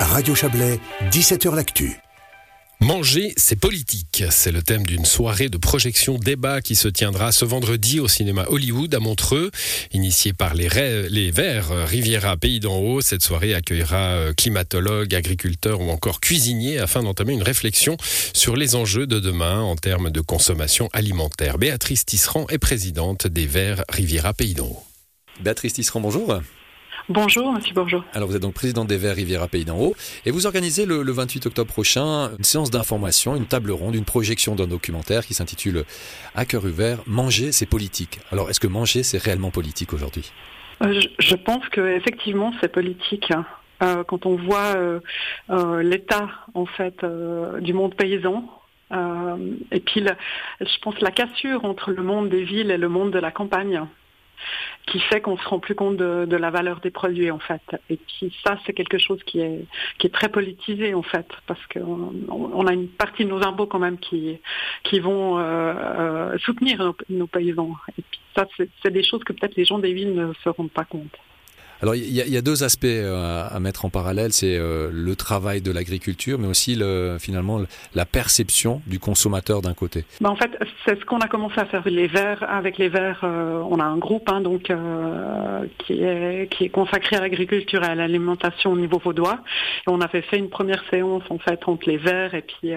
[0.00, 0.80] Radio Chablais,
[1.10, 2.00] 17h L'Actu.
[2.80, 4.24] Manger, c'est politique.
[4.30, 8.46] C'est le thème d'une soirée de projection débat qui se tiendra ce vendredi au cinéma
[8.48, 9.50] Hollywood à Montreux.
[9.92, 10.70] Initiée par les,
[11.10, 16.78] les Verts Riviera Pays d'en Haut, cette soirée accueillera euh, climatologues, agriculteurs ou encore cuisiniers
[16.78, 17.98] afin d'entamer une réflexion
[18.32, 21.58] sur les enjeux de demain en termes de consommation alimentaire.
[21.58, 24.82] Béatrice Tisserand est présidente des Verts Riviera Pays d'en Haut.
[25.42, 26.40] Béatrice Tisserand, bonjour.
[27.12, 28.04] Bonjour, Monsieur Bourgeot.
[28.14, 31.02] Alors, vous êtes donc président des Verts Riviera Pays d'en Haut et vous organisez le,
[31.10, 35.82] 28 octobre prochain une séance d'information, une table ronde, une projection d'un documentaire qui s'intitule
[36.36, 38.20] À cœur ouvert, Manger, c'est politique.
[38.30, 40.30] Alors, est-ce que manger, c'est réellement politique aujourd'hui?
[40.84, 43.32] Euh, je, pense que effectivement, c'est politique.
[43.82, 47.04] Euh, quand on voit euh, l'état en fait
[47.58, 48.48] du monde paysan,
[48.92, 50.04] et puis
[50.60, 53.84] je pense la cassure entre le monde des villes et le monde de la campagne
[54.86, 57.62] qui fait qu'on se rend plus compte de, la valeur des produits en fait.
[57.88, 59.64] Et puis ça, c'est quelque chose qui est
[59.98, 63.66] qui est très politisé en fait, parce qu'on on a une partie de nos impôts
[63.66, 64.38] quand même qui
[64.84, 67.76] qui vont euh, euh, soutenir nos, paysans.
[67.98, 68.46] Et puis ça,
[68.82, 71.16] c'est des choses que peut-être les gens des villes ne se rendent pas compte.
[71.82, 75.62] Alors il y, a deux aspects euh, à mettre en parallèle, c'est euh, le travail
[75.62, 77.58] de l'agriculture, mais aussi le, finalement
[77.94, 80.04] la perception du consommateur d'un côté.
[80.20, 80.50] Ben, en fait,
[80.84, 82.44] c'est ce qu'on a commencé à faire les verts.
[82.46, 84.42] Avec les verts, euh, on a un groupe hein,
[85.78, 89.38] qui est consacré à l'agriculture et à l'alimentation au niveau vaudois.
[89.86, 92.72] On avait fait une première séance en fait entre les verts et puis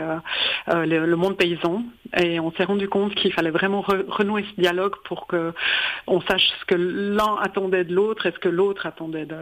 [0.68, 1.84] le, le, monde paysan.
[2.18, 5.52] Et on s'est rendu compte qu'il fallait vraiment renouer ce dialogue pour que
[6.08, 9.36] on sache ce que l'un attendait de l'autre et ce que l'autre attendait de.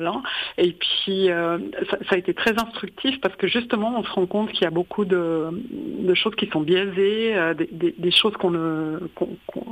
[0.57, 1.57] Et puis euh,
[1.89, 4.71] ça, a été très instructif parce que justement on se rend compte qu'il y a
[4.71, 5.51] beaucoup de,
[6.15, 8.99] choses qui sont biaisées, euh, des, choses qu'on ne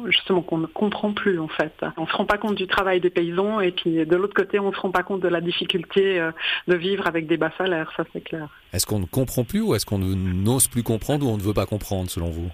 [0.07, 1.73] justement qu'on ne comprend plus en fait.
[1.97, 4.72] On se rend pas compte du travail des paysans et puis de l'autre côté on
[4.72, 6.31] se rend pas compte de la difficulté euh,
[6.67, 8.47] de vivre avec des bas salaires, ça c'est clair.
[8.73, 11.53] Est-ce qu'on ne comprend plus ou est-ce qu'on n'ose plus comprendre ou on ne veut
[11.53, 12.50] pas comprendre selon vous?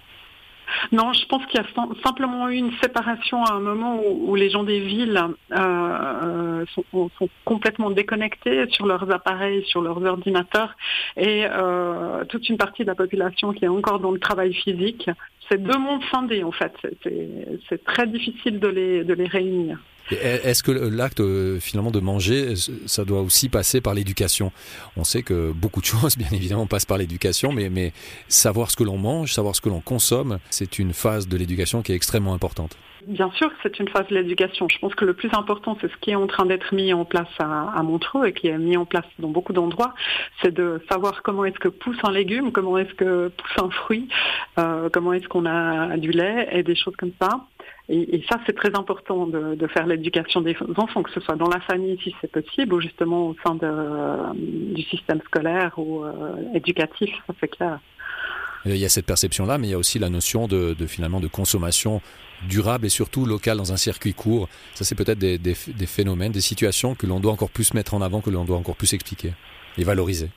[0.92, 1.66] Non, je pense qu'il y a
[2.04, 5.20] simplement eu une séparation à un moment où, les gens des villes
[5.52, 7.10] euh, euh, sont,
[7.44, 10.76] complètement déconnectés sur leurs appareils, sur leurs ordinateurs,
[11.16, 15.08] et euh, toute une partie de la population qui est encore dans le travail physique.
[15.48, 16.72] C'est deux mondes scindés en fait.
[17.68, 19.78] C'est très difficile de les, de les réunir.
[20.10, 22.54] Est-ce que l'acte euh, finalement de manger,
[22.86, 24.52] ça doit aussi passer par l'éducation?
[24.96, 27.92] On sait que beaucoup de choses, bien évidemment, passent par l'éducation, mais, mais
[28.28, 31.82] savoir ce que l'on mange, savoir ce que l'on consomme, c'est une phase de l'éducation
[31.82, 32.76] qui est extrêmement importante.
[33.06, 34.66] Bien sûr que c'est une phase de l'éducation.
[34.68, 37.04] Je pense que le plus important, c'est ce qui est en train d'être mis en
[37.04, 39.94] place à, Montreux et qui est mis en place dans beaucoup d'endroits,
[40.42, 44.08] c'est de savoir comment est-ce que pousse un légume, comment est-ce que pousse un fruit,
[44.58, 47.28] euh, comment est-ce qu'on a du lait et des choses comme ça.
[47.88, 51.60] Et, ça, c'est très important de, faire l'éducation des enfants, que ce soit dans la
[51.60, 57.10] famille si c'est possible, ou justement au sein de, du système scolaire ou euh, éducatif,
[57.26, 57.78] ça c'est clair.
[58.64, 61.28] Il y a cette perception-là, mais il y a aussi la notion de, finalement de
[61.28, 62.00] consommation
[62.48, 64.48] durable et surtout locale dans un circuit court.
[64.74, 68.02] Ça, c'est peut-être des, des, phénomènes, des situations que l'on doit encore plus mettre en
[68.02, 69.34] avant, que l'on doit encore plus expliquer
[69.78, 70.30] et valoriser.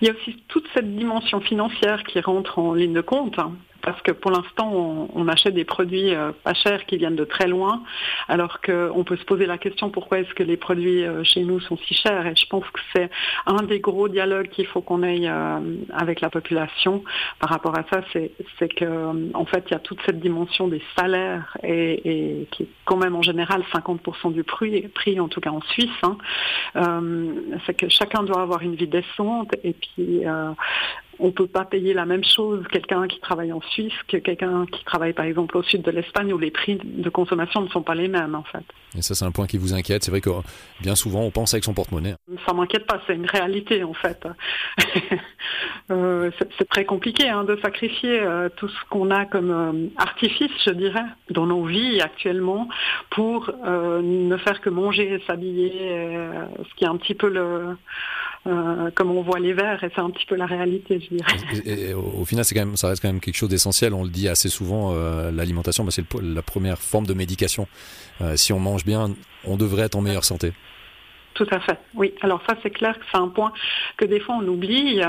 [0.00, 3.38] Il y a aussi toute cette dimension financière qui rentre en ligne de compte.
[3.86, 7.46] Parce que pour l'instant, on, achète des produits euh, pas chers qui viennent de très
[7.46, 7.84] loin,
[8.26, 11.60] alors qu'on peut se poser la question pourquoi est-ce que les produits euh, chez nous
[11.60, 12.26] sont si chers?
[12.26, 13.08] Et je pense que c'est
[13.46, 15.60] un des gros dialogues qu'il faut qu'on ait euh,
[15.92, 17.04] avec la population
[17.38, 20.82] par rapport à ça, c'est que en fait, il y a toute cette dimension des
[20.96, 25.50] salaires et, qui est quand même en général 50% du prix, prix en tout cas
[25.50, 25.90] en Suisse.
[26.02, 26.16] Hein.
[27.66, 30.24] c'est que chacun doit avoir une vie décente et puis
[31.18, 34.66] on ne peut pas payer la même chose quelqu'un qui travaille en Suisse que quelqu'un
[34.66, 37.82] qui travaille par exemple au sud de l'Espagne où les prix de consommation ne sont
[37.82, 38.64] pas les mêmes en fait.
[38.96, 40.04] Et ça c'est un point qui vous inquiète.
[40.04, 40.30] C'est vrai que
[40.80, 42.14] bien souvent on pense avec son porte-monnaie.
[42.46, 44.26] Ça m'inquiète pas, c'est une réalité en fait.
[45.92, 50.50] Euh, c'est très compliqué hein, de sacrifier euh, tout ce qu'on a comme euh, artifice,
[50.64, 52.68] je dirais, dans nos vies actuellement
[53.10, 55.70] pour ne faire que manger et s'habiller,
[56.58, 57.76] ce qui est un petit peu le
[58.46, 61.60] euh, comme on voit les verts, et c'est un petit peu la réalité, je dirais.
[61.64, 63.92] Et, au, final, c'est quand même, ça reste quand même quelque chose d'essentiel.
[63.92, 67.66] On le dit assez souvent, euh, l'alimentation, bah, c'est la première forme de médication.
[68.20, 69.10] Euh, si on mange bien,
[69.44, 70.52] on devrait être en meilleure santé.
[71.34, 72.14] Tout à fait, oui.
[72.22, 73.52] Alors ça, c'est clair que c'est un point
[73.98, 75.02] que des fois on oublie.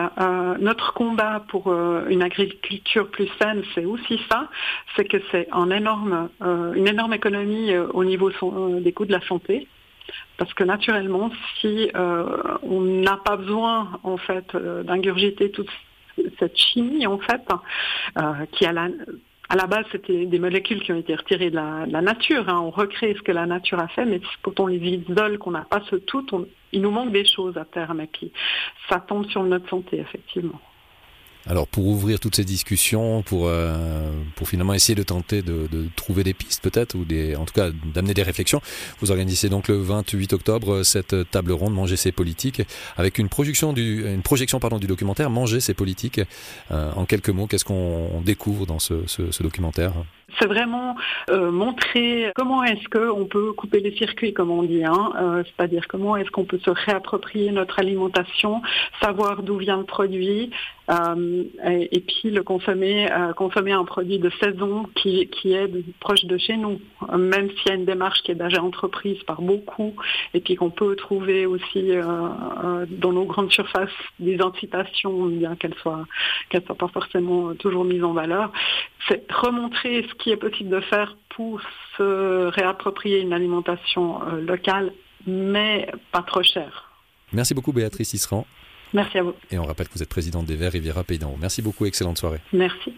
[0.60, 4.50] notre combat pour une agriculture plus saine, c'est aussi ça,
[4.98, 8.30] c'est que c'est un énorme, une énorme économie au niveau
[8.82, 9.70] des coûts de la santé.
[10.38, 15.70] Parce que naturellement, si euh, on n'a pas besoin en fait euh, d'ingurgiter toute
[16.40, 17.42] cette chimie en fait,
[18.18, 18.90] euh, qui à la,
[19.50, 22.62] à la base c'était des molécules qui ont été retirées de la, nature, hein.
[22.62, 25.66] on recrée ce que la nature a fait, mais quand on les isole, qu'on n'a
[25.70, 26.26] pas ce tout,
[26.72, 28.32] il nous manque des choses à terme et puis
[28.90, 30.60] ça tombe sur notre santé effectivement.
[31.50, 36.24] Alors pour ouvrir toutes ces discussions, pour euh, pour finalement essayer de tenter de, trouver
[36.24, 38.62] des pistes peut-être ou des en tout cas d'amener des réflexions,
[39.00, 42.62] vous organisez donc le 28 octobre cette table ronde Manger ses politiques
[42.98, 46.22] avec une projection du une projection pardon du documentaire Manger ses politiques.
[46.72, 49.94] Euh, en quelques mots, qu'est-ce qu'on découvre dans ce documentaire?
[50.40, 50.96] C'est vraiment
[51.30, 55.88] euh, montrer comment est-ce qu'on peut couper les circuits, comme on dit, hein, euh, c'est-à-dire
[55.88, 58.62] comment est-ce qu'on peut se réapproprier notre alimentation,
[59.02, 60.52] savoir d'où vient le produit,
[60.90, 65.70] euh, et, puis le consommer, euh, consommer un produit de saison qui, qui est
[66.00, 66.80] proche de chez nous,
[67.18, 69.94] même s'il y a une démarche qui est déjà entreprise par beaucoup,
[70.34, 73.90] et puis qu'on peut trouver aussi euh, dans nos grandes surfaces
[74.20, 76.06] des incitations, bien qu'elles soient
[76.50, 78.54] qu'elles soient pas forcément toujours mises en valeur,
[79.08, 81.62] c'est remontrer ce qui est possible de faire pour
[81.98, 84.92] se réapproprier une alimentation euh, locale,
[85.26, 86.92] mais pas trop chère.
[87.34, 88.46] Merci beaucoup Béatrice Isran.
[88.94, 89.34] Merci à vous.
[89.52, 91.38] Et on rappelle que vous êtes présidente des Verts Riviera Pays d'en Haut.
[91.40, 92.40] Merci beaucoup, excellente soirée.
[92.54, 92.94] Merci.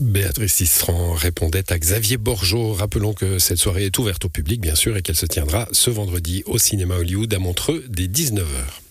[0.00, 2.72] Béatrice Isran répondait à Xavier Borgeot.
[2.72, 5.90] Rappelons que cette soirée est ouverte au public, bien sûr, et qu'elle se tiendra ce
[5.90, 8.80] vendredi au cinéma Hollywood à Montreux dès 19h.